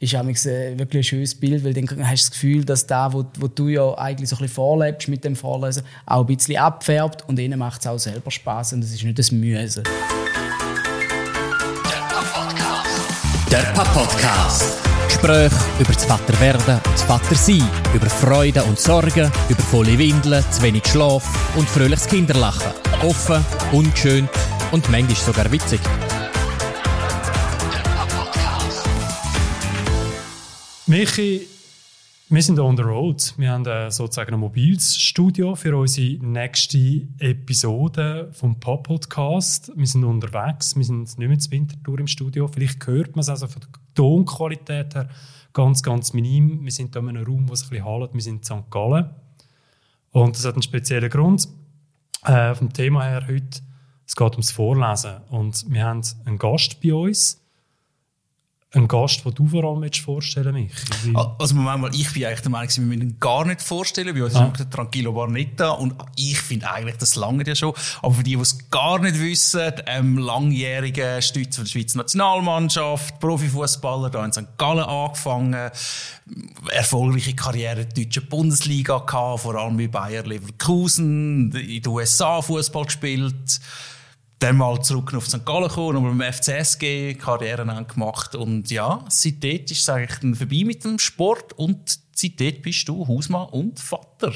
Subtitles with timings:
[0.00, 3.24] ist auch wirklich ein schönes Bild, weil dann hast du das Gefühl, dass da, wo,
[3.38, 7.28] wo du ja eigentlich so ein bisschen vorlebst mit dem Vorlesen, auch ein bisschen abfärbt
[7.28, 9.68] und ihnen macht es auch selber Spaß und es ist nicht das Mühen.
[13.50, 14.78] Der Papa-Podcast.
[15.08, 20.62] Gespräche über das Vaterwerden und das Vatersein, über Freude und Sorgen, über volle Windeln, zu
[20.62, 22.72] wenig Schlaf und fröhliches Kinderlachen.
[23.02, 24.30] Offen, ungeschönt
[24.70, 25.80] und manchmal sogar witzig.
[30.88, 31.46] Michi,
[32.30, 33.34] wir sind on the road.
[33.36, 39.70] Wir haben äh, sozusagen ein mobiles Studio für unsere nächste Episode vom Pop-Podcast.
[39.76, 40.74] Wir sind unterwegs.
[40.76, 42.48] Wir sind nicht mehr zur Wintertour im Studio.
[42.48, 45.10] Vielleicht hört man es also von der Tonqualität her
[45.52, 46.64] ganz, ganz minim.
[46.64, 48.14] Wir sind hier in einem Raum, wo es ein bisschen hallt.
[48.14, 48.70] Wir sind in St.
[48.70, 49.10] Gallen.
[50.12, 51.48] Und das hat einen speziellen Grund.
[52.24, 53.60] Äh, vom Thema her heute,
[54.06, 55.16] es geht ums Vorlesen.
[55.28, 57.42] Und wir haben einen Gast bei uns
[58.72, 61.16] ein Gast, den du vor allem jetzt vorstellen möchtest?
[61.38, 64.14] Also Moment ich bin eigentlich der Meinung, wir müssen ihn gar nicht vorstellen.
[64.14, 64.46] Bei uns ah.
[64.48, 67.72] ist der Tranquillo Barnetta und ich finde eigentlich, das lange ja schon.
[68.02, 74.10] Aber für die, die es gar nicht wissen, ähm, langjähriger Stützer der Schweizer Nationalmannschaft, Profifußballer,
[74.10, 74.58] da in St.
[74.58, 75.70] Gallen angefangen,
[76.70, 82.42] erfolgreiche Karriere in der deutschen Bundesliga gehabt, vor allem bei Bayer Leverkusen, in den USA
[82.42, 83.60] Fußball gespielt
[84.38, 85.44] dann mal zurück auf St.
[85.44, 88.34] Gallen gekommen und beim FCSG Karrieren gemacht.
[88.34, 93.06] Und ja, seitdem ist es eigentlich dann vorbei mit dem Sport und seitdem bist du
[93.06, 94.32] Hausmann und Vater.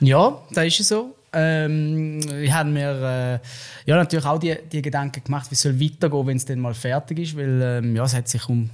[0.00, 1.14] Ja, da ist es so.
[1.32, 5.80] Ähm, ich habe mir äh, ja, natürlich auch die, die Gedanken gemacht, wie es soll
[5.80, 8.70] weitergehen, wenn es dann mal fertig ist, weil ähm, ja, es hat sich um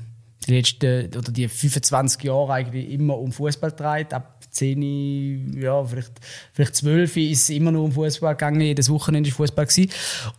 [0.47, 4.13] die letzten oder die 25 Jahre eigentlich immer um Fußball gedreht.
[4.13, 6.13] Ab 10, ja, vielleicht,
[6.53, 8.61] vielleicht 12 ist es immer nur um Fußball gegangen.
[8.61, 9.67] Jedes Wochenende war Fußball.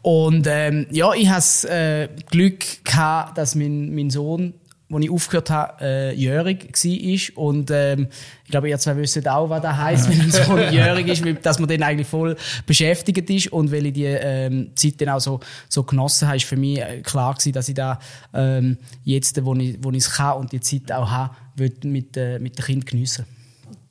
[0.04, 4.54] Und ähm, ja, ich hatte äh, Glück gehabt, dass mein, mein Sohn
[4.94, 7.44] als ich aufgehört habe, äh, jährig war.
[7.44, 8.08] Und ähm,
[8.44, 11.60] ich glaube, ihr zwei wisst auch, was das heisst, wenn man so jährig ist, dass
[11.60, 13.48] man dann eigentlich voll beschäftigt ist.
[13.52, 15.40] Und weil ich die ähm, Zeit dann auch so,
[15.70, 18.00] so genossen habe, ist für mich äh, klar gewesen, dass ich da
[18.34, 21.36] ähm, jetzt, wo ich, wo ich es kann und die Zeit auch habe,
[21.84, 23.26] mit, äh, mit den Kindern geniessen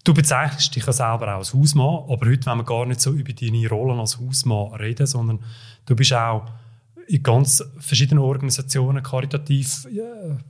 [0.03, 3.13] Du bezeichnest dich ja selber auch als Hausmann, aber heute wollen wir gar nicht so
[3.13, 5.41] über deine Rollen als Hausmann reden, sondern
[5.85, 6.47] du bist auch
[7.07, 9.87] in ganz verschiedenen Organisationen, karitativ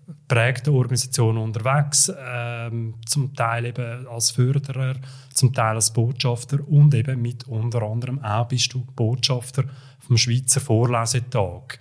[0.07, 4.97] geprägten Organisationen unterwegs, ähm, zum Teil eben als Förderer,
[5.33, 9.65] zum Teil als Botschafter und eben mit unter anderem auch bist du Botschafter
[9.99, 11.79] vom Schweizer Vorlesetag.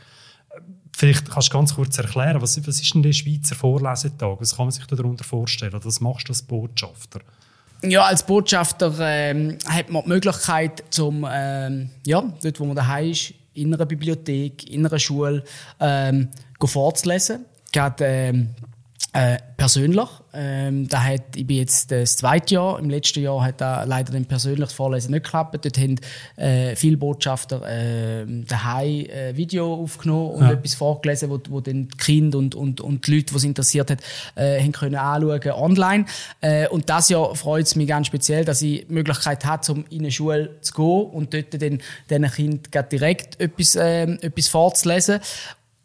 [0.95, 4.37] Vielleicht kannst du ganz kurz erklären, was, was ist denn der Schweizer Vorlesetag?
[4.39, 5.79] Was kann man sich darunter vorstellen?
[5.83, 7.19] Was machst du als Botschafter?
[7.83, 13.11] Ja, als Botschafter ähm, hat man die Möglichkeit, zum, ähm, ja, dort wo man daheim
[13.11, 15.43] ist, in einer Bibliothek, in einer Schule,
[15.79, 16.29] ähm,
[16.61, 17.45] vorzulesen.
[17.71, 18.49] Gerade ähm,
[19.13, 20.07] äh, persönlich.
[20.33, 22.77] Ähm, da hat, ich bin jetzt das zweite Jahr.
[22.77, 25.57] Im letzten Jahr hat da leider den persönlichen Vorlesen nicht geklappt.
[25.65, 25.95] Dort haben
[26.35, 30.51] äh, viele Botschafter äh, daheim äh, Video aufgenommen und ja.
[30.51, 33.89] etwas vorgelesen, wo, wo dann die Kinder und, und, und die Leute, die es interessiert
[33.89, 33.99] hat,
[34.35, 36.05] äh, haben können anschauen online.
[36.41, 39.85] Äh, und das Jahr freut es mich ganz speziell, dass ich die Möglichkeit habe, um
[39.89, 41.79] in eine Schule zu gehen und dort dann
[42.09, 45.19] diesen Kindern direkt etwas, äh, etwas vorzulesen.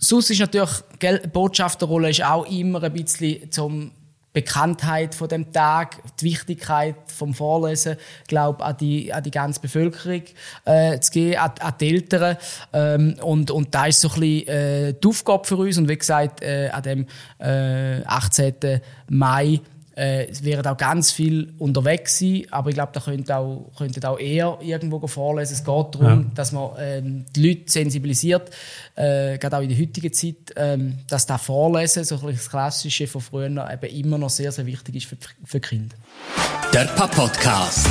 [0.04, 3.90] Sonst ist natürlich, gell, Botschafterrolle ist auch immer ein bisschen zum
[4.34, 10.22] Bekanntheit von dem Tag, die Wichtigkeit vom Vorlesen, glaube an die an die ganze Bevölkerung
[10.66, 12.36] äh, zu gehen, an, an die Eltern
[12.72, 15.96] ähm, und und da ist so ein bisschen äh, die Aufgabe für uns und wie
[15.96, 17.06] gesagt äh, an dem
[17.38, 18.80] äh, 18.
[19.08, 19.60] Mai
[19.96, 24.04] äh, es werden auch ganz viel unterwegs sein, aber ich glaube, da könnten auch, könnten
[24.04, 25.54] auch eher irgendwo vorlesen.
[25.54, 26.24] Es geht darum, ja.
[26.34, 28.50] dass man ähm, die Leute sensibilisiert,
[28.96, 33.20] äh, gerade auch in der heutigen Zeit, ähm, dass das Vorlesen, so das Klassische von
[33.20, 35.96] früher, eben immer noch sehr, sehr wichtig ist für, für Kinder.
[36.72, 37.86] Der Papa-Podcast.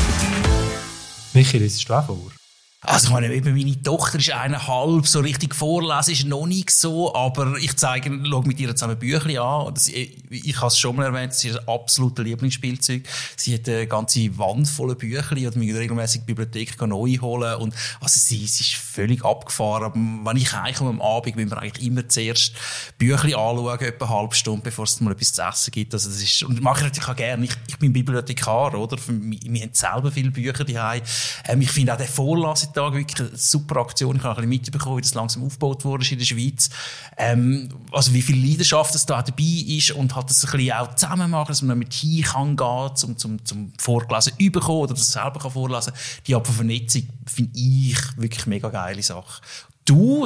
[1.34, 2.43] Michi, das ist du auch vor?
[2.86, 7.16] Also ich meine, eben meine Tochter ist eineinhalb, so richtig vorlesen ist noch nicht so,
[7.16, 9.74] aber ich zeige, schaue mit ihr zusammen Bücher an.
[9.88, 13.04] Ich, ich habe es schon mal erwähnt, sie ist ein absolutes Lieblingsspielzeug.
[13.38, 17.74] Sie hat eine ganze Wand voller Bücher und mich regelmäßig die Bibliothek neu holen und
[18.02, 19.84] also sie, sie ist völlig abgefahren.
[19.86, 22.54] Aber wenn ich heimkomme am Abend, müssen wir eigentlich immer zuerst
[22.98, 25.94] Bücher anschauen, etwa eine halbe Stunde, bevor es mal etwas zu essen gibt.
[25.94, 27.46] Also das ist, und das mache ich natürlich auch gerne.
[27.46, 28.98] Ich, ich bin Bibliothekar, oder?
[29.08, 31.02] Wir haben selber viele Bücher daheim.
[31.46, 34.16] Ähm, ich finde auch der Vorlass Tag wirklich eine super Aktion.
[34.16, 36.70] Ich habe ein bisschen mitbekommen, wie das langsam aufgebaut wurde in der Schweiz.
[37.18, 40.96] Ähm, also wie viel Leidenschaft es da dabei ist und hat das ein bisschen auch
[40.96, 45.12] zusammen machen, dass man mit hin kann gehen, zum, zum, zum Vorlesen überkommen oder das
[45.12, 45.94] selber kann vorlesen.
[46.28, 49.42] Die Art von Vernetzung finde ich wirklich mega geile Sache.
[49.86, 50.26] Du,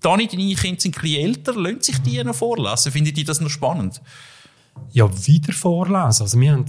[0.00, 2.92] Dani, deine Kinder sind ein älter, lassen sich die noch vorlesen?
[2.92, 4.00] Findet ihr das noch spannend?
[4.92, 6.22] ja, wieder vorlesen.
[6.22, 6.66] Also wir haben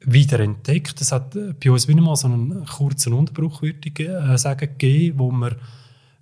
[0.00, 1.00] wieder entdeckt.
[1.00, 4.70] Es hat äh, bei uns wieder mal so einen kurzen Unterbruch, würde ich äh, sagen,
[4.78, 5.56] gegeben, wo wir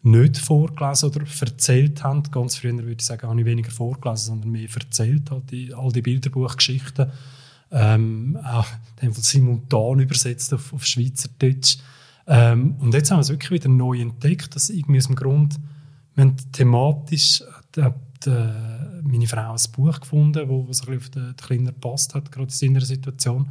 [0.02, 2.22] nicht vorgelesen oder erzählt haben.
[2.30, 5.92] Ganz früher würde ich sagen, habe ich weniger vorgelesen, sondern mehr erzählt, halt die, all
[5.92, 7.10] die Bilderbuchgeschichten.
[7.70, 8.66] Ähm, auch
[9.12, 11.78] simultan übersetzt auf, auf Schweizerdeutsch.
[12.26, 15.58] Ähm, und jetzt haben wir es wirklich wieder neu entdeckt, dass irgendwie aus dem Grund,
[16.16, 17.42] haben thematisch,
[17.76, 17.90] äh,
[18.26, 22.50] äh, meine Frau ein Buch gefunden, wo, was auf den, Kleiner passt hat, gerade in
[22.50, 23.50] seiner Situation.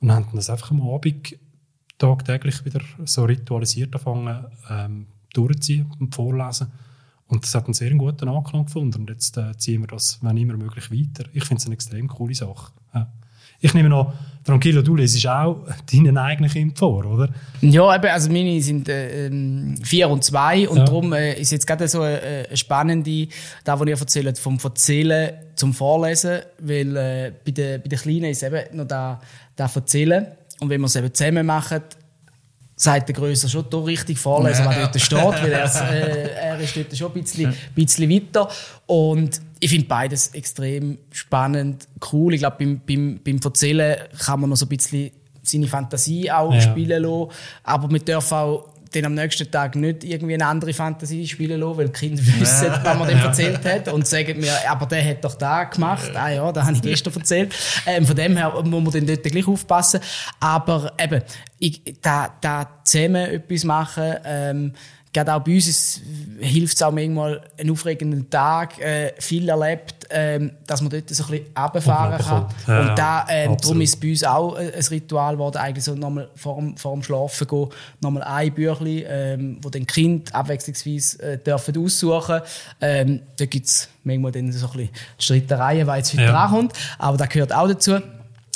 [0.00, 1.36] Und haben das einfach am Abend
[1.98, 6.68] tagtäglich wieder so ritualisiert angefangen ähm, durchziehen und vorlesen.
[7.28, 9.02] Und das hat einen sehr guten Anklang gefunden.
[9.02, 11.28] Und jetzt äh, ziehen wir das, wenn immer möglich, weiter.
[11.32, 12.72] Ich finde es eine extrem coole Sache.
[12.92, 13.10] Ja.
[13.62, 14.12] Ich nehme noch,
[14.44, 15.58] Tranquillo, du lesest auch
[15.90, 17.28] deinen eigenen Kind vor, oder?
[17.60, 20.84] Ja, eben, also meine sind äh, ähm, vier und zwei und ja.
[20.84, 23.28] darum äh, ist jetzt gerade so eine, eine spannende,
[23.62, 28.30] da, was ihr erzählt, vom Erzählen zum Vorlesen, weil äh, bei, den, bei den Kleinen
[28.30, 29.20] ist eben noch da,
[29.54, 30.26] da Erzählen
[30.58, 31.82] und wenn wir es eben zusammen machen,
[32.74, 36.76] sagt der Größer schon da richtig vorlesen, was dort steht, weil er, äh, er ist
[36.76, 38.48] dort schon ein bisschen, bisschen weiter.
[38.86, 42.34] Und ich finde beides extrem spannend, cool.
[42.34, 46.52] Ich glaube, beim, beim, beim Erzählen kann man noch so ein bisschen seine Fantasie auch
[46.52, 46.60] ja.
[46.60, 47.30] spielen lassen.
[47.62, 51.78] Aber wir dürfen auch dann am nächsten Tag nicht irgendwie eine andere Fantasie spielen lassen,
[51.78, 55.24] weil die Kinder wissen, was man dem erzählt hat und sagen mir, aber der hat
[55.24, 56.10] doch da gemacht.
[56.16, 57.54] Ah ja, da habe ich gestern erzählt.
[57.86, 60.00] Ähm, von dem her muss man dann dort gleich aufpassen.
[60.40, 61.22] Aber eben,
[61.60, 64.72] ich, da, da zusammen etwas machen, ähm,
[65.12, 66.00] gerade auch bei uns
[66.40, 71.24] hilft es auch manchmal einen aufregenden Tag, äh, viel erlebt, ähm, dass man dort so
[71.24, 72.46] ein bisschen runterfahren kann.
[72.66, 76.28] Ja, und da, ähm, darum ist bei uns auch ein Ritual geworden, eigentlich so nochmal
[76.34, 77.68] vor dem, vor dem Schlafen gehen,
[78.00, 82.40] nochmal ein Büchlein, ähm, wo den Kind abwechslungsweise äh, dürfen aussuchen.
[82.80, 86.32] Ähm, da gibt es manchmal dann so ein bisschen Streitereien, weil es wieder ja.
[86.32, 88.00] drankommt, aber das gehört auch dazu.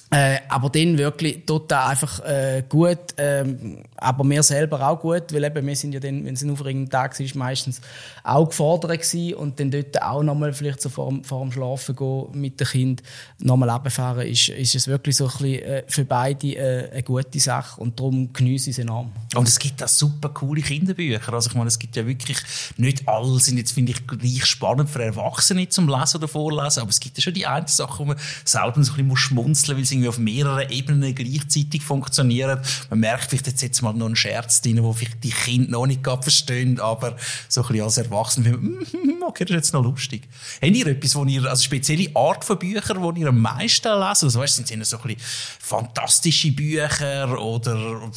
[0.08, 5.42] Äh, aber dann wirklich total einfach äh, gut, ähm, aber mir selber auch gut, weil
[5.42, 7.80] eben wir sind ja dann, wenn es ein aufregender Tag ist, meistens
[8.22, 12.26] auch gefordert gewesen und dann dort auch nochmal vielleicht so vor, vor dem Schlafen gehen
[12.34, 13.02] mit dem Kind
[13.40, 17.40] nochmal runterfahren, ist, ist es wirklich so ein bisschen äh, für beide äh, eine gute
[17.40, 19.10] Sache und darum genieße ich es enorm.
[19.34, 22.38] Und es gibt auch super coole Kinderbücher, also ich meine, es gibt ja wirklich,
[22.76, 26.90] nicht alle sind jetzt, finde ich, gleich spannend für Erwachsene zum Lesen oder Vorlesen, aber
[26.90, 29.76] es gibt ja schon die eine Sache, wo man selber so ein bisschen schmunzeln muss,
[29.76, 32.60] weil sie irgendwie auf mehreren Ebenen gleichzeitig funktionieren.
[32.90, 35.86] Man merkt vielleicht jetzt, jetzt mal noch einen Scherz drin, wo vielleicht die Kinder noch
[35.86, 37.16] nicht verstehen, aber
[37.48, 40.28] so ein bisschen als Erwachsene, mm, okay, das ist jetzt noch lustig.
[40.62, 44.26] Habt ihr etwas, wo ihr, also spezielle Art von Büchern, wo ihr am meisten lesen?
[44.26, 45.20] Also weißt, sind es so ein bisschen
[45.60, 48.10] fantastische Bücher oder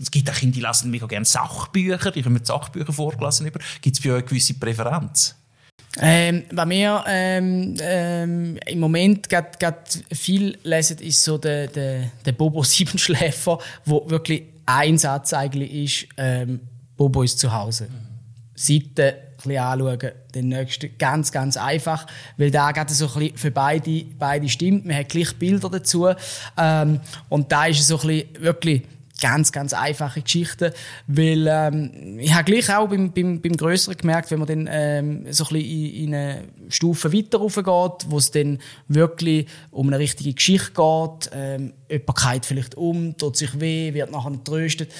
[0.00, 3.50] es gibt auch Kinder, die lesen mega gerne Sachbücher, die haben mir Sachbücher vorgelesen.
[3.80, 5.34] Gibt es bei euch eine gewisse Präferenz?
[5.98, 9.78] Ähm, was wir ähm, ähm, im Moment gerade
[10.12, 16.08] viel lesen, ist so der, der, der Bobo Siebenschläfer, wo wirklich ein Satz eigentlich ist,
[16.18, 16.60] ähm,
[16.96, 17.88] Bobo ist zu Hause.
[18.54, 22.06] Seite ein bisschen anschauen, den nächsten ganz, ganz einfach,
[22.36, 24.86] weil da gerade so ein für beide, beide stimmt.
[24.86, 26.08] Man hat gleich Bilder dazu
[26.58, 28.82] ähm, und da ist es so ein bisschen wirklich
[29.20, 30.72] ganz, ganz einfache Geschichten,
[31.06, 35.32] weil ähm, ich habe gleich auch beim, beim, beim Größeren gemerkt, wenn man dann ähm,
[35.32, 38.58] so ein bisschen in, in eine Stufe weiter raufgeht, wo es dann
[38.88, 44.10] wirklich um eine richtige Geschichte geht, ähm, jemand kehrt vielleicht um, tut sich weh, wird
[44.10, 44.92] nachher getröstet.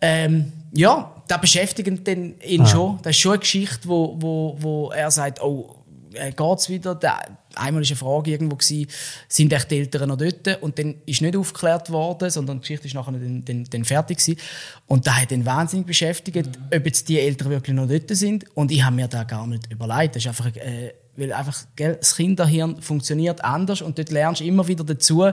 [0.00, 2.66] Ähm, ja, das beschäftigt ihn ah.
[2.66, 2.98] schon.
[3.02, 5.75] Das ist schon eine Geschichte, wo, wo, wo er sagt, oh,
[6.16, 6.94] äh, geht's wieder?
[6.94, 7.20] Da,
[7.54, 8.86] einmal war eine Frage irgendwo, gewesen,
[9.28, 10.62] sind echt die Eltern noch dort?
[10.62, 14.18] Und dann ist nicht aufgeklärt worden, sondern die Geschichte ist nachher dann, dann, dann fertig
[14.18, 14.40] gewesen.
[14.86, 16.76] Und da hat ihn wahnsinnig beschäftigt, mhm.
[16.76, 18.44] ob jetzt die Eltern wirklich noch dort sind.
[18.54, 20.16] Und ich habe mir da gar nicht überlegt.
[20.16, 24.44] Das ist einfach äh, weil einfach gell, das Kinderhirn funktioniert anders und dort lernst du
[24.44, 25.24] immer wieder dazu,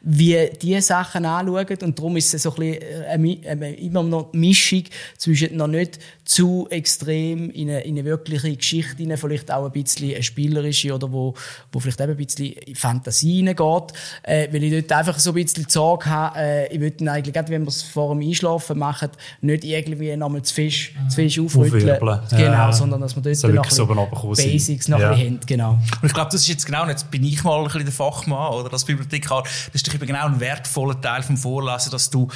[0.00, 1.78] wie die Sachen anschauen.
[1.82, 4.84] Und darum ist es so ein bisschen äh, immer noch eine Mischung
[5.18, 9.72] zwischen noch nicht zu extrem in eine, in eine wirkliche Geschichte hinein, vielleicht auch ein
[9.72, 11.34] bisschen eine spielerische oder wo,
[11.72, 15.34] wo vielleicht eben ein bisschen in Fantasie hineingeht, äh, weil ich dort einfach so ein
[15.34, 19.10] bisschen Sorge habe, äh, ich würde eigentlich, gerade wenn wir es vor dem Einschlafen machen,
[19.40, 22.72] nicht irgendwie nochmal zu fest, zu fest aufrütteln, genau, ja.
[22.72, 25.10] sondern dass man dort so noch ein bisschen Basics noch ja.
[25.10, 25.72] ein bisschen haben, genau.
[26.00, 28.52] Und ich glaube, das ist jetzt genau, jetzt bin ich mal ein bisschen der Fachmann
[28.52, 32.28] oder das Bibliothekar, das ist doch eben genau ein wertvoller Teil vom Vorlesen, dass du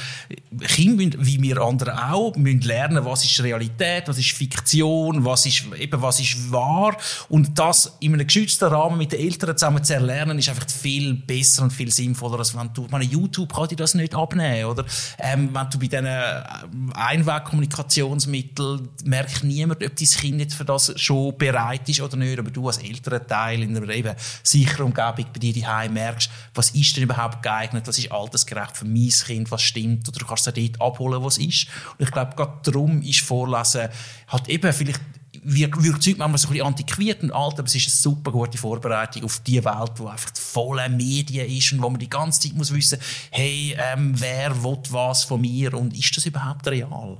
[0.67, 5.65] Kinder, wie wir anderen auch, müssen lernen, was ist Realität, was ist Fiktion, was ist,
[5.77, 6.97] eben, was ist wahr
[7.29, 11.13] und das in einem geschützten Rahmen mit den Eltern zusammen zu erlernen, ist einfach viel
[11.13, 14.85] besser und viel sinnvoller, als wenn du, meine, YouTube kann dir das nicht abnehmen, oder?
[15.19, 20.93] Ähm, wenn du bei diesen ähm, Einwegkommunikationsmitteln merkt niemand, ob dein Kind jetzt für das
[20.99, 25.25] schon bereit ist oder nicht, aber du als älteren Teil, in einer eben sicheren Umgebung
[25.33, 29.51] bei dir daheim merkst, was ist denn überhaupt geeignet, was ist altersgerecht für mein Kind,
[29.51, 31.67] was stimmt, oder du kannst es dort abholen, was ist.
[31.97, 33.89] Und ich glaube, gerade darum ist Vorlesen
[34.27, 35.01] halt eben vielleicht
[35.43, 38.31] wirkt, wirkt Zeug manchmal so ein bisschen antiquiert und alt, aber es ist eine super
[38.31, 42.41] gute Vorbereitung auf die Welt, die einfach voller Medien ist und wo man die ganze
[42.41, 42.99] Zeit muss wissen,
[43.31, 47.17] hey, ähm, wer will was von mir und ist das überhaupt real?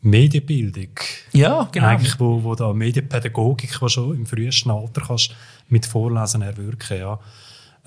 [0.00, 0.90] Medienbildung.
[1.32, 1.86] Ja, genau.
[1.86, 5.34] Eigentlich, wo, wo da Medienpädagogik, die schon im frühesten Alter kannst
[5.68, 7.18] mit Vorlesen erwirken, ja.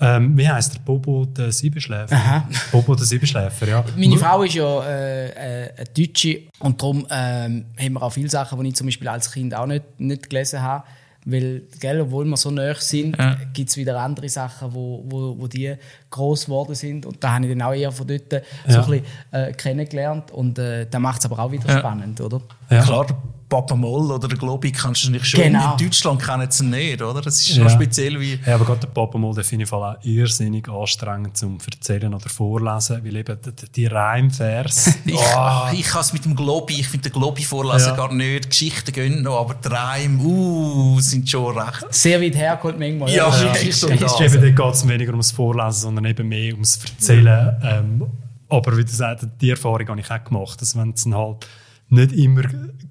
[0.02, 0.80] Ähm, wie heisst der?
[0.80, 2.14] Bobo der Siebenschläfer?
[2.14, 2.48] Aha.
[2.72, 3.84] Bobo der Siebenschläfer, ja.
[3.96, 8.30] Meine Frau ist ja äh, äh, eine Deutsche und darum ähm, haben wir auch viele
[8.30, 10.84] Sachen, die ich zum Beispiel als Kind auch nicht, nicht gelesen habe.
[11.26, 13.36] Weil, gell, obwohl wir so nah sind, Ja.
[13.52, 15.74] gibt es wieder andere Sachen, wo, wo, wo die
[16.08, 17.04] gross geworden sind.
[17.04, 18.36] Und da habe ich dann auch eher von dort so
[18.72, 18.82] Ja.
[18.84, 20.30] ein bisschen äh, kennengelernt.
[20.30, 21.78] Und äh, da macht es aber auch wieder Ja.
[21.78, 22.40] spannend, oder?
[22.70, 22.82] Ja.
[22.84, 23.06] Klar,
[23.50, 25.42] Papa Moll oder der Globi kannst du natürlich schon.
[25.42, 25.72] Genau.
[25.76, 27.20] In Deutschland kennen sie nicht, oder?
[27.20, 27.68] Das ist schon Ja.
[27.70, 28.38] speziell wie...
[28.46, 33.04] Ja, aber gerade der Papamol, den finde ich auch irrsinnig anstrengend zum Erzählen oder Vorlesen,
[33.04, 34.94] weil eben die, die Reimvers.
[35.04, 35.70] Ich, Ah.
[35.74, 37.96] ich kann es mit dem Globi, ich finde den Globi vorlesen Ja.
[37.96, 38.48] gar nicht.
[38.50, 41.84] Geschichten gehen noch, aber die Reime, uh, sind schon recht.
[41.90, 43.10] Sehr weit hergeholt manchmal.
[43.10, 43.88] Ja, Das wirklich so.
[43.88, 47.56] ist- Es ist eben, dort geht es weniger ums Vorlesen, sondern eben mehr ums Erzählen.
[47.62, 48.06] Ähm,
[48.48, 51.46] aber wie du sagst, die Erfahrung habe ich auch gemacht, dass wenn es halt
[51.90, 52.42] nicht immer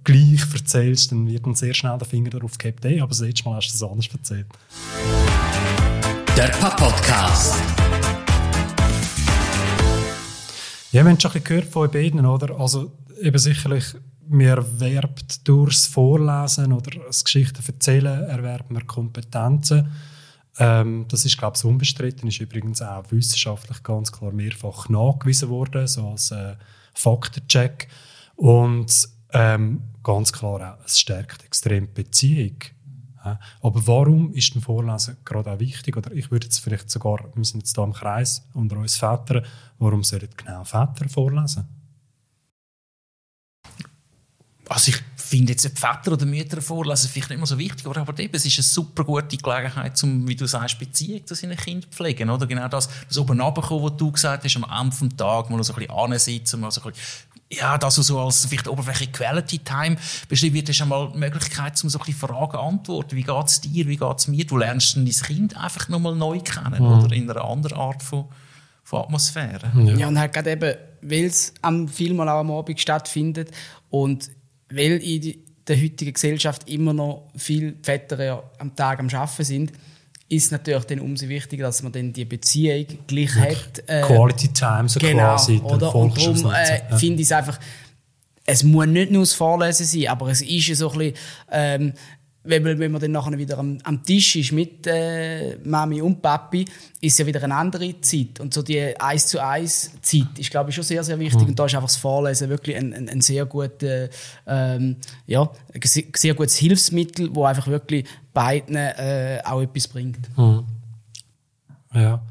[0.03, 3.45] gleich erzählst, dann wird dann sehr schnell der Finger darauf gehabt, hey, aber das letzte
[3.45, 4.47] Mal hast du es anders erzählt.
[6.35, 7.55] Der Papp-Podcast.
[10.91, 12.59] Ja, wir haben schon ein bisschen gehört von euch beiden, oder?
[12.59, 12.91] Also
[13.21, 13.85] eben sicherlich,
[14.27, 19.91] man erwerbt durchs Vorlesen oder das Geschichten erzählen, erwerbt man Kompetenzen.
[20.57, 22.27] Ähm, das ist, glaube ich, unbestritten.
[22.27, 26.55] Ist übrigens auch wissenschaftlich ganz klar mehrfach nachgewiesen worden, so als äh,
[26.93, 27.87] Faktencheck.
[28.39, 32.55] Und ähm, ganz klar auch, es stärkt extrem die Beziehung.
[33.59, 35.97] Aber warum ist ein Vorlesen gerade auch wichtig?
[35.97, 39.45] Oder ich würde jetzt vielleicht sogar, wir sind jetzt hier im Kreis unter uns Vätern,
[39.77, 41.67] warum sollten genau Väter vorlesen?
[44.69, 48.17] Also ich finde jetzt Väter oder Mütter vorlesen vielleicht nicht mehr so wichtig, aber, aber
[48.19, 51.91] eben, es ist eine super gute Gelegenheit, um, wie du sagst, Beziehung zu seinen Kindern
[51.91, 52.29] zu pflegen.
[52.29, 52.47] Oder?
[52.47, 55.73] Genau das, das oben runterkommen, was du gesagt hast, am Ende des Tages mal so
[55.73, 57.03] ein bisschen ansitzen, mal so ein bisschen
[57.51, 61.83] ja, das was so als vielleicht oberflächliche Quality Time beschrieben wird, ist einmal die Möglichkeit,
[61.83, 63.15] um so ein bisschen Fragen zu antworten.
[63.15, 63.87] Wie geht es dir?
[63.87, 64.45] Wie geht es mir?
[64.45, 67.11] Du lernst dann dein Kind einfach nochmal neu kennen, oder?
[67.13, 68.25] In einer anderen Art von,
[68.83, 69.71] von Atmosphäre.
[69.97, 73.49] Ja, und halt gerade eben, weil es am vielmal auch am Abend stattfindet
[73.89, 74.29] und
[74.69, 79.71] weil in der heutigen Gesellschaft immer noch viele Väter ja am Tag am Arbeiten sind,
[80.29, 83.83] ist natürlich dann umso wichtiger, dass man dann die Beziehung gleich hat.
[83.87, 85.57] äh, Quality Time, so genau, quasi.
[85.63, 85.95] oder?
[85.95, 86.81] Und darum äh.
[86.89, 86.97] Ja.
[86.97, 87.59] finde ich es einfach,
[88.45, 91.15] es muss nicht nur das Vorlesen sein, aber es ist ja so ein bisschen,
[91.51, 91.93] ähm,
[92.43, 96.21] wenn man, wenn man dann nachher wieder am, am Tisch ist mit äh, Mami und
[96.21, 96.65] Papi,
[97.01, 98.39] ist ja wieder eine andere Zeit.
[98.39, 101.47] Und so die eins zu eins Zeit ist, glaube ich, schon sehr, sehr wichtig.
[101.47, 104.09] Und da ist einfach das Vorlesen wirklich ein, ein, ein sehr, guter,
[104.47, 104.95] ähm,
[105.27, 105.49] ja,
[106.15, 110.29] sehr gutes Hilfsmittel, wo einfach wirklich beiden äh, auch etwas bringt.
[111.93, 112.21] Ja.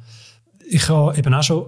[0.71, 1.67] Ich habe eben auch schon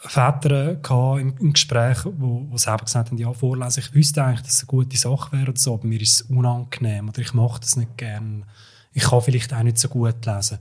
[0.00, 4.42] Väter gehabt im, im Gespräch, wo, wo selber gesagt haben, ja, vorlesen, ich wüsste eigentlich,
[4.42, 7.34] dass es eine gute Sache wäre oder so, aber mir ist es unangenehm oder ich
[7.34, 8.44] mache das nicht gern.
[8.92, 10.58] Ich kann vielleicht auch nicht so gut lesen.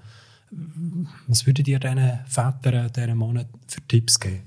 [1.27, 4.43] Was würdet ihr diesen Vätern, diesen Männern für Tipps geben?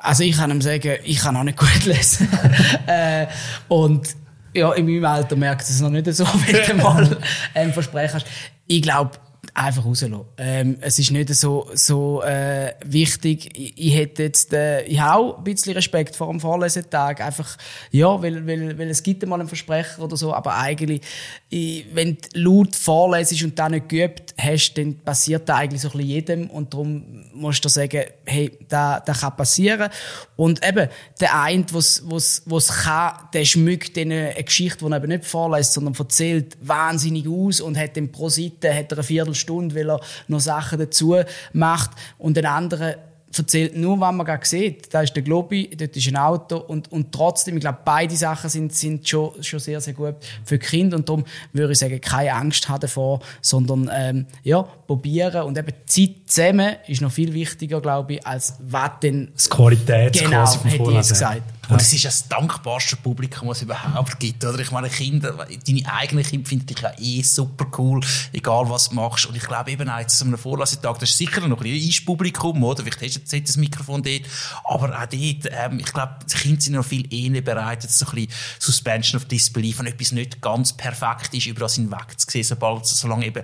[0.00, 2.28] Also ich kann ihm sagen, ich kann auch nicht gut lesen.
[2.86, 3.26] äh,
[3.68, 4.14] und
[4.54, 7.18] ja, in meinem Alter merkt es noch nicht so, wenn du mal
[7.54, 8.26] ein Versprechen hast.
[8.66, 9.18] Ich glaube,
[9.58, 10.24] einfach rauslassen.
[10.36, 13.50] Ähm, es ist nicht so, so äh, wichtig.
[13.58, 17.20] Ich, ich hätte jetzt, äh, ich habe auch ein bisschen Respekt vor dem Vorlesetag.
[17.20, 17.56] Einfach,
[17.90, 21.02] ja, weil, weil, weil es gibt mal einen Versprecher oder so, aber eigentlich,
[21.48, 25.88] ich, wenn du laut vorlesest und dann nicht geübt hast, dann passiert das eigentlich so
[25.88, 29.90] ein bisschen jedem und darum musst du sagen, hey, das, das kann passieren.
[30.36, 30.88] Und eben,
[31.20, 32.02] der eine, was
[32.46, 37.26] was kann, der schmückt dann eine Geschichte, die er eben nicht vorlässt, sondern erzählt wahnsinnig
[37.28, 41.16] aus und hat dann pro Seite hat er eine Viertelstunde, weil er noch Sachen dazu
[41.52, 41.90] macht.
[42.18, 42.94] Und den anderen
[43.36, 44.92] erzählt nur, was man gerade sieht.
[44.92, 48.48] Da ist der Globi, dort ist ein Auto und, und trotzdem, ich glaube, beide Sachen
[48.48, 50.14] sind, sind schon, schon sehr, sehr gut
[50.44, 55.42] für Kinder und darum würde ich sagen, keine Angst haben davor, sondern ähm, ja, probieren
[55.42, 60.14] und eben Zeit zusammen ist noch viel wichtiger, glaube ich, als was denn Das Qualität
[60.14, 61.08] genau, hätte ich jetzt Vorlesen.
[61.10, 61.42] gesagt.
[61.68, 64.44] Und es ist das dankbarste Publikum, was es überhaupt gibt.
[64.44, 64.58] Oder?
[64.58, 68.00] Ich meine, Kinder, deine eigenen Kinder finden dich ja eh super cool,
[68.32, 69.26] egal was du machst.
[69.26, 72.06] Und ich glaube eben auch jetzt an einem Vorlasetag, das ist sicher noch ein bisschen
[72.06, 72.82] Publikum, oder?
[72.82, 74.22] Vielleicht hast du jetzt das Mikrofon dort.
[74.64, 78.06] Aber auch dort, ähm, ich glaube, die Kinder sind noch viel eher bereit, jetzt so
[78.06, 82.86] ein bisschen Suspension of Disbelief, wenn etwas nicht ganz perfekt ist, über das hinwegzusehen, sobald,
[82.86, 83.42] solange eben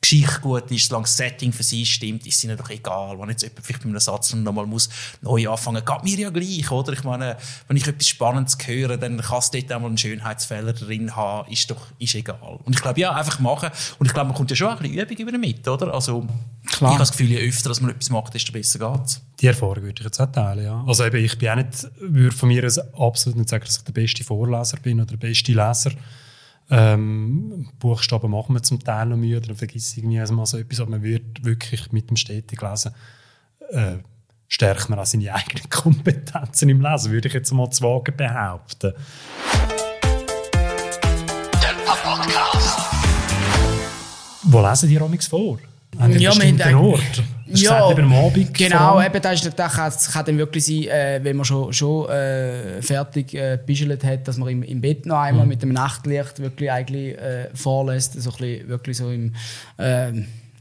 [0.00, 3.18] Geschichte gut ist, solange das Setting für sie stimmt, ist es ihnen doch egal.
[3.18, 4.88] Wenn jetzt jemand vielleicht mit einem Satz nochmal muss
[5.20, 6.92] neu anfangen, geht mir ja gleich, oder?
[6.94, 7.36] Ich meine,
[7.68, 11.70] wenn ich etwas Spannendes höre, dann kann es dort einmal einen Schönheitsfehler drin haben, ist
[11.70, 12.58] doch, ist egal.
[12.64, 13.70] Und ich glaube, ja, einfach machen.
[13.98, 15.92] Und ich glaube, man kommt ja schon ein bisschen Übung über mit, oder?
[15.92, 16.26] Also,
[16.66, 16.92] Klar.
[16.92, 19.20] ich habe das Gefühl, je öfter dass man etwas macht, desto besser geht es.
[19.40, 20.82] Die Erfahrung würde ich jetzt auch teilen, ja.
[20.86, 22.64] Also eben, ich bin auch nicht, würde von mir
[22.98, 25.92] absolut nicht sagen, dass ich der beste Vorleser bin oder der beste Leser.
[26.70, 30.80] Ähm, Buchstaben machen wir zum Teil noch müde, dann vergisst irgendwie also mal so etwas,
[30.80, 32.94] aber man wird wirklich mit dem stetig lesen,
[33.70, 33.96] äh,
[34.46, 38.92] stärkt man auch seine eigenen Kompetenzen im Lesen, würde ich jetzt mal zu wagen behaupten.
[41.60, 42.78] Der Podcast.
[44.44, 45.58] Wo lesen die Romix vor?
[45.98, 47.22] An ja, bestimmten Ort?
[47.46, 50.84] Das ja, eben am Abend genau, eben, das, ist, das kann, kann dann wirklich sein,
[50.84, 53.58] äh, wenn man schon, schon äh, fertig äh,
[54.04, 55.48] hat, dass man im, im Bett noch einmal mhm.
[55.48, 59.34] mit dem Nachtlicht wirklich eigentlich äh, vorlässt, so ein bisschen, wirklich so im
[59.78, 60.12] äh,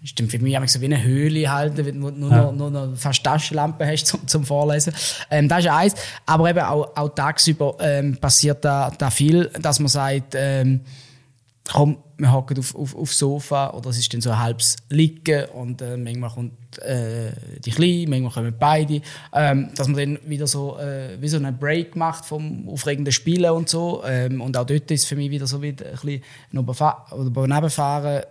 [0.02, 2.44] ist dann für mich so wie eine Höhle halten, wo du nur, ja.
[2.44, 4.94] noch, nur noch fast Taschenlampe hast zum, zum Vorlesen.
[5.30, 5.96] Ähm, das ist eins.
[6.26, 10.82] Aber eben auch, auch tagsüber ähm, passiert da, da viel, dass man sagt, ähm,
[11.72, 15.46] komm, wir hocken auf, auf, auf Sofa oder es ist dann so ein halbes Liegen
[15.50, 17.32] und äh, manchmal kommt äh,
[17.64, 19.02] die Kleine, manchmal kommen beide,
[19.34, 23.52] ähm, dass man dann wieder so äh, wie so einen Break macht vom aufregenden Spielen
[23.52, 26.68] und so ähm, und auch dort ist für mich wieder so wieder ein bisschen
[27.12, 28.24] oder nebenfahren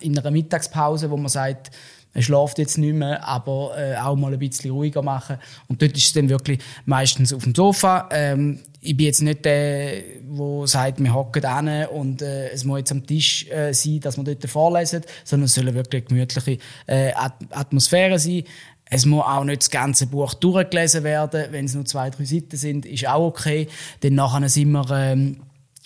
[0.00, 1.70] in einer Mittagspause, wo man sagt,
[2.14, 5.38] er schläft jetzt nicht mehr, aber äh, auch mal ein bisschen ruhiger machen.
[5.66, 8.08] Und dort ist es dann wirklich meistens auf dem Sofa.
[8.12, 12.80] Ähm, ich bin jetzt nicht der, der sagt, wir hocken hin und äh, es muss
[12.80, 16.58] jetzt am Tisch äh, sein, dass wir dort vorlesen, sondern es soll wirklich eine gemütliche
[16.86, 17.12] äh,
[17.50, 18.42] Atmosphäre sein.
[18.90, 21.46] Es muss auch nicht das ganze Buch durchgelesen werden.
[21.50, 23.68] Wenn es nur zwei, drei Seiten sind, ist auch okay.
[24.00, 24.90] Dann nachher sind wir...
[24.90, 25.36] Ähm,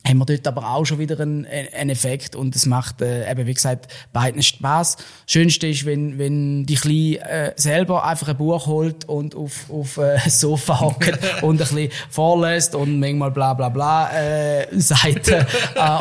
[0.07, 3.47] haben wir dort aber auch schon wieder einen, einen Effekt und es macht äh, eben
[3.47, 4.97] wie gesagt beiden Spaß.
[5.27, 9.99] Schönste ist, wenn wenn die Kleine äh, selber einfach ein Buch holt und auf auf
[9.99, 15.45] äh, Sofa hockt und ein bisschen vorlässt und manchmal bla bla bla äh, sagt äh,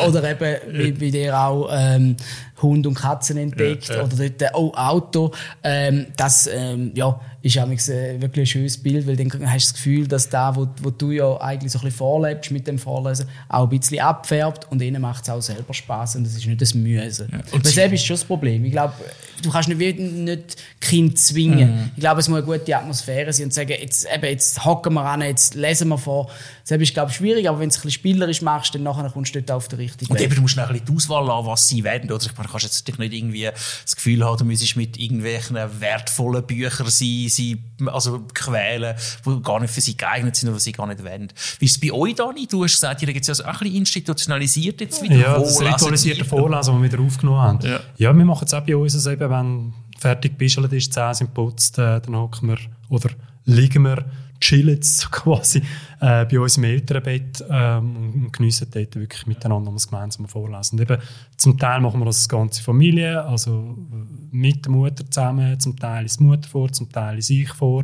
[0.07, 2.15] oder eben wie, wie der auch ähm,
[2.61, 4.03] Hund und Katzen entdeckt ja, ja.
[4.03, 5.31] oder dort oh Auto.
[5.63, 9.71] Ähm, das ähm, ja ist auch äh, wirklich ein schönes Bild, weil dann hast du
[9.71, 12.79] das Gefühl, dass da, wo, wo du ja eigentlich so ein bisschen vorlebst mit dem
[12.79, 16.47] Vorlesen, auch ein bisschen abfärbt und ihnen macht es auch selber Spaß und das ist
[16.47, 17.27] nicht das Mühse.
[17.31, 17.39] Ja.
[17.51, 18.65] Und das ist schon das Problem.
[18.65, 18.95] Ich glaube,
[19.43, 21.75] du kannst nicht, nicht Kind zwingen.
[21.75, 21.91] Mhm.
[21.95, 25.05] Ich glaube, es muss eine gute Atmosphäre sein und sagen, jetzt, eben, jetzt hocken wir
[25.05, 26.31] an, jetzt lesen wir vor.
[26.67, 29.07] Das ist, glaube ich, schwierig, aber wenn du es ein bisschen spielerisch machst, dann nachher
[29.11, 31.27] kommst du dort auf den richtigen Und eben, du musst noch ein bisschen die Auswahl
[31.27, 32.11] haben, was sie werden.
[32.11, 32.25] Oder?
[32.25, 33.49] Ich meine, du kannst jetzt nicht irgendwie
[33.84, 39.60] das Gefühl haben, du müsstest mit irgendwelchen wertvollen Büchern sein, sie also quälen, die gar
[39.60, 41.31] nicht für sie geeignet sind oder sie gar nicht wollen.
[41.60, 42.47] Wie ist es bei euch, Dani?
[42.47, 45.15] Du hast gesagt, ihr geht es ja auch ein bisschen institutionalisiert jetzt wieder.
[45.15, 47.60] Ja, das ritualisierte Vorlesen, das wir wieder aufgenommen haben.
[47.65, 51.15] Ja, ja wir machen es auch bei uns, also eben, wenn fertig bischelt ist, Zähne
[51.15, 52.58] sind putzt, äh, dann hocken wir
[52.89, 53.10] oder
[53.45, 54.05] liegen wir
[54.45, 54.79] chillen
[55.12, 55.60] quasi
[55.99, 60.79] äh, bei uns im Elternbett ähm, und geniessen dort wirklich miteinander das gemeinsame Vorlesen.
[60.79, 61.01] Und eben,
[61.38, 65.77] zum Teil machen wir das als ganze Familie, also äh, mit der Mutter zusammen, zum
[65.77, 67.84] Teil ist die Mutter vor, zum Teil ist ich vor.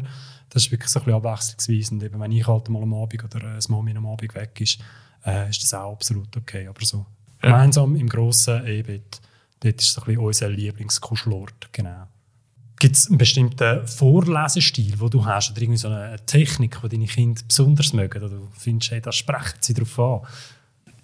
[0.49, 1.95] Das ist wirklich so ein bisschen abwechslungsweise.
[1.95, 4.59] Und eben, wenn ich halt mal am Abend oder äh, das Mami am Abend weg
[4.61, 4.79] ist,
[5.25, 6.67] äh, ist das auch absolut okay.
[6.67, 7.05] Aber so
[7.41, 7.49] ja.
[7.49, 9.21] gemeinsam im grossen E-Bett,
[9.61, 12.07] dort ist so ein bisschen unser Lieblingskuschelort, genau.
[12.81, 17.05] Gibt es einen bestimmten Vorlesestil, den du hast, oder irgendwie so eine Technik, die deine
[17.05, 18.23] Kinder besonders mögen?
[18.23, 20.21] Oder du findest, hey, da sprechen sie darauf an?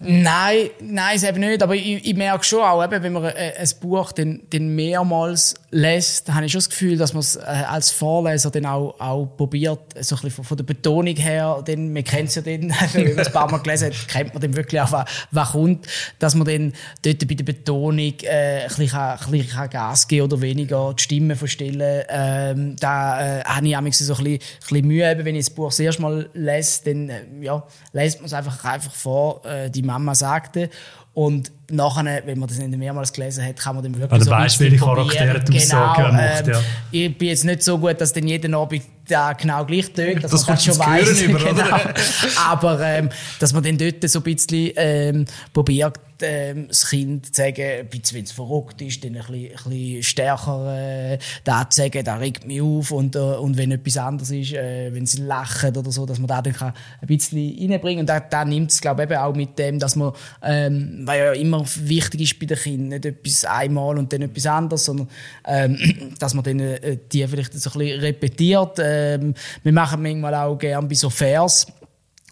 [0.00, 1.60] Nein, nein, eben nicht.
[1.60, 4.68] Aber ich, ich merke schon auch, eben, wenn man ein, äh, ein Buch dann, dann
[4.76, 8.94] mehrmals lässt, habe ich schon das Gefühl, dass man es äh, als Vorleser dann auch,
[9.00, 12.42] auch probiert, so ein bisschen von, von der Betonung her, denn man kennt es ja
[12.42, 15.50] dann, wenn man es ein paar Mal gelesen hat, kennt man dann wirklich auch, was,
[15.50, 15.86] kommt,
[16.20, 20.40] dass man dann dort bei der Betonung äh, ein, bisschen, ein bisschen Gas geben oder
[20.40, 22.04] weniger die Stimme verstellen.
[22.08, 25.46] Ähm, da äh, habe ich auch so ein bisschen, ein bisschen Mühe, eben, wenn ich
[25.46, 29.44] das Buch das erste Mal lese, dann äh, ja, lässt man es einfach, einfach vor,
[29.44, 30.68] äh, die Mama sagte.
[31.18, 34.30] Und nachher, wenn man das nicht mehrmals gelesen hat, kann man dann wirklich also so
[34.30, 36.60] Beispiele Charaktere genau, Aussagen macht, ja.
[36.92, 40.30] Ich bin jetzt nicht so gut, dass dann jeden Abend da genau gleich tönt, dass
[40.30, 41.22] Das man das schon weiß.
[41.22, 41.94] Über, oder?
[42.48, 43.08] Aber ähm,
[43.40, 47.86] dass man dann dort so ein bisschen ähm, probiert, ähm, das Kind zu sagen, ein
[47.88, 52.04] bisschen, wenn es verrückt ist, dann ein bisschen, ein bisschen stärker äh, da zu sagen,
[52.04, 55.76] das regt mich auf und, äh, und wenn etwas anderes ist, äh, wenn sie lachen
[55.76, 58.80] oder so, dass man da dann kann ein bisschen reinbringen und da, da nimmt es
[58.80, 62.46] glaube ich eben auch mit dem, dass man, ähm, weil ja immer wichtig ist bei
[62.46, 65.08] den Kindern, nicht etwas einmal und dann etwas anderes, sondern
[65.44, 68.78] ähm, dass man dann äh, die vielleicht so ein bisschen repetiert.
[68.80, 71.66] Ähm, wir machen manchmal auch gerne bei so Vers,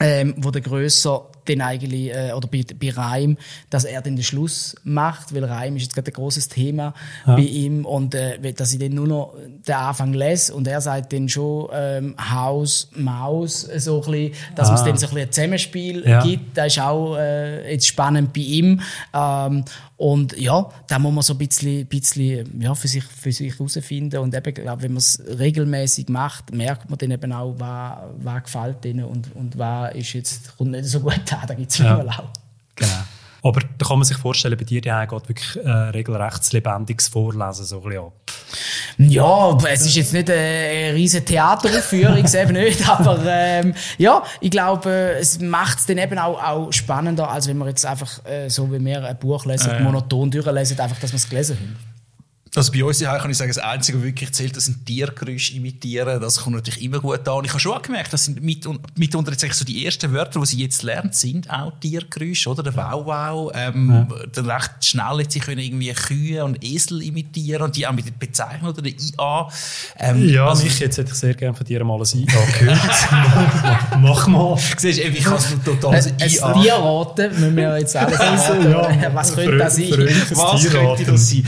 [0.00, 3.36] ähm, wo der Grösser dann eigentlich, äh, oder bei, bei Reim,
[3.70, 7.40] dass er dann den Schluss macht, weil Reim ist jetzt gerade ein großes Thema bei
[7.40, 9.34] ihm und äh, dass ich dann nur noch
[9.66, 14.70] den Anfang lese und er sagt dann schon ähm, Haus, Maus, so ein bisschen, dass
[14.70, 14.84] es Ah.
[14.84, 16.22] dann so ein, bisschen ein Zusammenspiel Ja.
[16.22, 16.56] gibt.
[16.56, 18.80] Das ist auch äh, jetzt spannend bei ihm.
[19.14, 19.64] Ähm,
[19.98, 24.18] und ja, da muss man so ein bisschen, bisschen ja, für sich für sich herausfinden.
[24.18, 28.42] Und eben, glaub, wenn man es regelmäßig macht, merkt man dann eben auch, was, was
[28.44, 31.46] gefällt ihnen und, und was ist jetzt, kommt nicht so gut an.
[31.46, 31.98] Da gibt es Ja.
[31.98, 32.24] auch.
[32.74, 32.92] Genau.
[33.46, 37.64] Aber da kann man sich vorstellen, bei dir ja geht wirklich äh, regelrecht lebendiges Vorlesen
[37.64, 38.12] so ein bisschen ab.
[38.98, 45.16] Ja, es ist jetzt nicht eine riesige Theateraufführung, eben nicht, aber ähm, ja, ich glaube,
[45.20, 48.72] es macht es dann eben auch, auch spannender, als wenn man jetzt einfach äh, so
[48.72, 49.80] wie wir ein Buch lesen, ja.
[49.80, 51.95] monoton durchlesen, einfach, dass wir es gelesen haben.
[52.56, 56.20] Also bei uns kann ich sagen, das Einzige, was wirklich zählt, das sind Tiergeräusche imitieren.
[56.20, 57.34] Das kommt natürlich immer gut an.
[57.34, 58.66] Und ich habe schon auch gemerkt, dass sind mit,
[58.96, 62.62] mitunter jetzt so die ersten Wörter, die sie jetzt lernt, sind auch Tiergeräusche, oder?
[62.62, 63.52] Der Wow-Wow.
[63.54, 67.92] Ähm, Dann recht schnell jetzt, sie können irgendwie Kühe und Esel imitieren und die auch
[67.92, 69.48] mit der Bezeichnung oder der IA.
[69.98, 72.26] Ähm, Ja, also, mich jetzt hätte ich sehr gerne von dir mal ein IA
[72.58, 72.80] gehört.
[74.00, 74.56] Mach mal.
[74.78, 76.62] Siehst du, ich kann es nur total als Ein IA.
[76.62, 78.70] Tierraten müssen wir jetzt alles raten.
[78.70, 79.14] ja.
[79.14, 79.90] Was könnte das sein?
[79.90, 81.44] Was könnte das sein?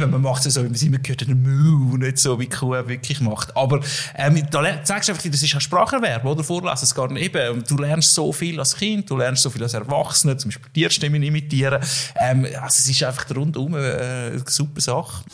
[0.00, 2.48] Äh, eben, man macht es so, wie man es immer gehört, Mu, nicht so, wie
[2.48, 3.56] Kuh wirklich macht.
[3.56, 3.80] Aber
[4.16, 6.42] ähm, da zeigst du einfach, das ist ein Spracherwerb, oder?
[6.42, 7.64] Vorlesen, es geht eben.
[7.66, 11.22] Du lernst so viel als Kind, du lernst so viel als Erwachsener, zum Beispiel Tierstimmen
[11.22, 11.82] imitieren.
[12.18, 15.24] Ähm, also es ist einfach rundum äh, eine super Sache.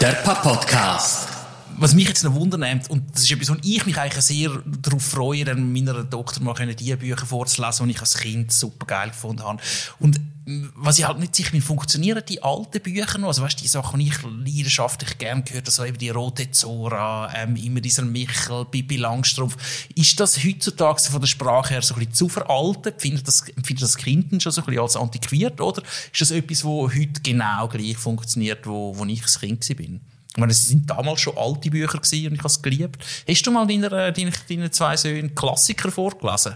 [0.00, 1.29] Der Papp-Podcast.
[1.80, 4.50] Was mich jetzt noch wundernimmt, und das ist etwas, wo ich mich eigentlich sehr
[4.82, 8.84] darauf freue, dann meiner Tochter mal können die Bücher vorzulesen, die ich als Kind super
[8.84, 9.62] geil gefunden habe.
[9.98, 13.28] Und mm, was ich halt nicht sicher bin, funktionieren die alten Bücher noch?
[13.28, 16.50] Also weißt du, die Sachen, die ich leidenschaftlich gerne gehört habe, so eben die Rote
[16.50, 19.56] Zora, ähm, immer dieser Michel, Bibi Langstrumpf.
[19.94, 23.00] Ist das heutzutage von der Sprache her so ein bisschen zu veraltet?
[23.00, 25.62] Findet das, findet das Kind schon so ein bisschen als antiquiert?
[25.62, 30.00] Oder ist das etwas, wo heute genau gleich funktioniert, wo, wo ich als Kind war?
[30.32, 33.04] Ich meine, es sind damals schon alte Bücher gewesen und ich habe es geliebt.
[33.28, 36.54] Hast du mal deiner, äh, deinen, deinen zwei Söhnen Klassiker vorgelesen?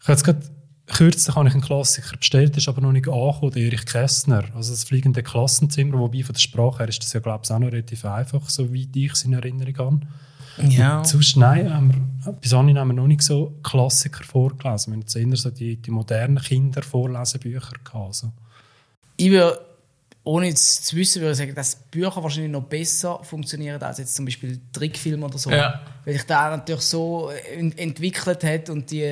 [0.00, 0.42] Ich habe jetzt gerade
[0.86, 4.44] kürzlich habe ich einen Klassiker bestellt, ist aber noch nicht angekommen, der Erich Kästner.
[4.54, 7.58] Also das fliegende Klassenzimmer, wobei von der Sprache her ist das ja, glaube ich, auch
[7.58, 10.00] noch relativ einfach, so wie ich es in Erinnerung habe.
[10.68, 11.04] Ja.
[11.04, 14.92] Sonst, nein, haben wir, bis anhin haben wir noch nicht so Klassiker vorgelesen.
[14.92, 17.94] Wir haben jetzt eher so die, die modernen Kindervorlesebücher gehabt.
[17.94, 18.32] Also.
[19.16, 19.58] Ich würde,
[20.26, 24.16] ohne jetzt zu wissen, würde ich sagen, dass Bücher wahrscheinlich noch besser funktionieren als jetzt
[24.16, 25.50] zum Beispiel Trickfilme oder so.
[25.52, 25.80] Ja.
[26.04, 29.02] Weil sich da natürlich so ent- entwickelt hat und die,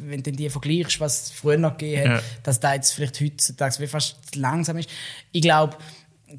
[0.00, 2.26] wenn du die vergleichst, was es früher noch gegeben hat, Ja.
[2.42, 4.90] dass da jetzt vielleicht heutzutage fast langsam ist.
[5.30, 5.76] Ich glaube,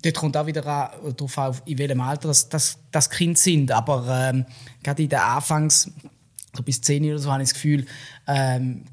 [0.04, 3.72] dort kommt auch wieder darauf auf, in welchem Alter das, das, das Kind sind.
[3.72, 4.46] Aber ähm,
[4.84, 5.90] gerade in der Anfangs
[6.56, 7.86] so bis 10 oder so habe ich das Gefühl,
[8.28, 8.84] ähm,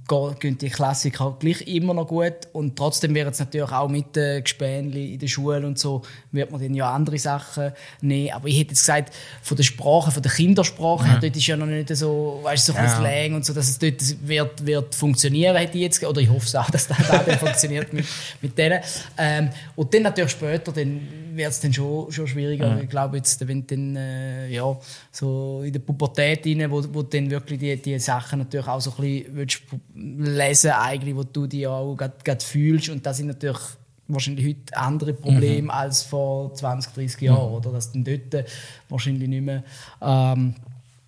[0.41, 2.35] gehen die Klassiker gleich immer noch gut.
[2.53, 6.51] Und trotzdem wird es natürlich auch mit den Gespänli in der Schule und so, wird
[6.51, 8.33] man dann ja andere Sachen nehmen.
[8.33, 11.57] Aber ich hätte jetzt gesagt, von der Sprache, von der Kindersprache, her, dort ist ja
[11.57, 12.99] noch nicht so, weißt du, so ein Ja.
[12.99, 16.47] Slang und so, dass es dort wird, wird funktionieren, hätte ich jetzt, oder ich hoffe
[16.47, 18.07] es auch, dass das da dann funktioniert mit,
[18.41, 18.81] mit denen.
[19.17, 21.01] Ähm, und dann natürlich später, dann
[21.35, 22.81] wird es dann schon, schon schwieriger.
[22.83, 24.77] Ich glaube jetzt, wenn dann, äh, ja,
[25.11, 28.91] so in der Pubertät rein, wo, wo dann wirklich die, die Sachen natürlich auch so
[28.91, 29.63] ein bisschen willst
[29.95, 33.61] lesen eigentlich, wo du die auch gerade fühlst und das sind natürlich
[34.09, 37.73] wahrscheinlich heute andere Probleme als vor 20, 30 Jahren, oder?
[37.73, 38.47] Dass dann dort
[38.89, 39.63] wahrscheinlich nicht mehr,
[40.01, 40.55] ähm,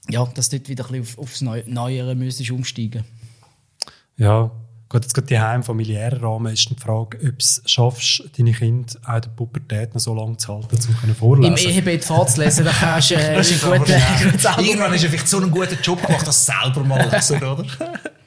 [0.09, 3.05] ja, dass dort wieder ein bisschen auf, aufs Neu Neuere müsstest umsteigen.
[4.17, 4.51] Ja,
[4.95, 8.53] gut, jetzt gerade die Heim familiären Rahmen ist die Frage, ob du es schaffst, deine
[8.53, 11.57] Kinder auch in der Pubertät noch so lange zu halten, um können Im vorlesen.
[11.69, 14.69] Ehebett vorzulesen, da kannst du äh, Das ist ein aber- gutes Argument.
[14.69, 17.65] Irgendwann hast du vielleicht so einen guten Job gemacht, dass du selber mal lesen, oder?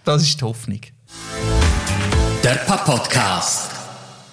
[0.03, 0.81] Das ist die Hoffnung.
[2.43, 3.71] Der Papp-Podcast.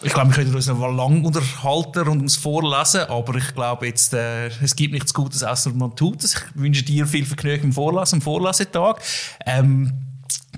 [0.02, 3.86] Ich glaube, wir können uns noch mal lang unterhalten rund ums Vorlesen, aber ich glaube
[3.86, 6.34] jetzt, äh, es gibt nichts Gutes, außer man tut es.
[6.34, 9.00] Ich wünsche dir viel Vergnügen im Vorlesen, am Vorlesetag.
[9.46, 9.92] Ähm,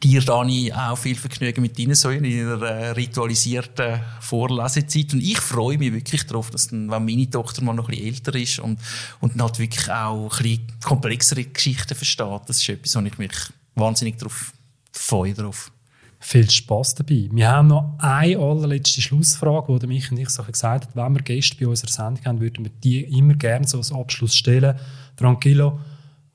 [0.01, 5.13] dir, Dani, auch viel Vergnügen mit Ihnen so in Ihrer äh, ritualisierten Vorlesezeit.
[5.15, 8.07] Und ich freue mich wirklich darauf, dass dann, wenn meine Tochter mal noch ein bisschen
[8.07, 8.79] älter ist und,
[9.21, 12.43] und dann halt wirklich auch ein bisschen komplexere Geschichten versteht.
[12.47, 13.33] Das ist etwas, wo ich mich
[13.75, 14.53] wahnsinnig darauf
[14.93, 15.35] freue.
[15.35, 15.73] Drauf.
[16.19, 17.29] Viel Spass dabei.
[17.31, 21.23] Wir haben noch eine allerletzte Schlussfrage, die mich und ich so gesagt haben, wenn wir
[21.23, 24.77] Gäste bei unserer Sendung haben, würden wir die immer gerne so als Abschluss stellen.
[25.17, 25.79] Tranquillo,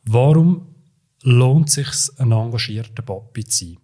[0.05, 0.67] warum
[1.23, 3.77] lohnt es sich, ein engagierter Papi zu sein?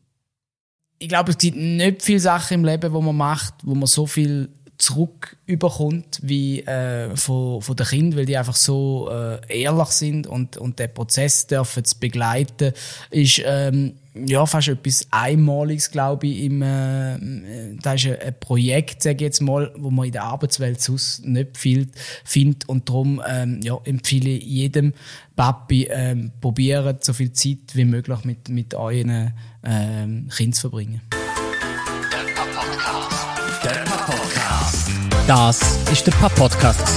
[1.00, 4.08] Ich glaube, es gibt nicht viele Sachen im Leben, wo man macht, wo man so
[4.08, 9.90] viel zurück überkommt wie äh, von, von den Kindern, weil die einfach so äh, ehrlich
[9.90, 12.74] sind und, und den Prozess dürfen zu begleiten,
[13.10, 16.44] ist ähm, ja fast etwas Einmaliges, glaube ich.
[16.44, 20.26] Im, äh, das ist ein, ein Projekt, sage ich jetzt mal, wo man in der
[20.26, 21.88] Arbeitswelt sonst nicht viel
[22.24, 24.94] findet und darum ähm, ja, empfehle ich jedem
[25.36, 31.02] Papi, ähm, probieren so viel Zeit wie möglich mit, mit euren ähm, Kindern zu verbringen.
[35.28, 35.60] Das
[35.92, 36.88] ist der Podcast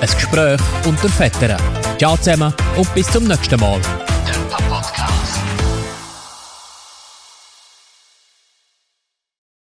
[0.00, 1.60] Ein Gespräch unter Vätern.
[1.98, 3.80] Ciao zusammen und bis zum nächsten Mal.